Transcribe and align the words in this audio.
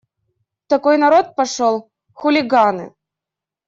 Такой 0.75 0.97
народ 0.97 1.35
пошел… 1.35 1.91
хулиганы. 2.19 2.91